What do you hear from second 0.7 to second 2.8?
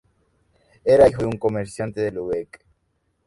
Era hijo de un comerciante de Lübeck.